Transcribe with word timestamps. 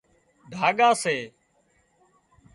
ڍاڳا 0.51 0.89
سي 1.03 1.15